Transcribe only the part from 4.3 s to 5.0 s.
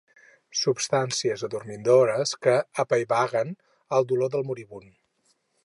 del moribund.